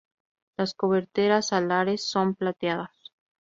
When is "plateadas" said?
2.33-2.89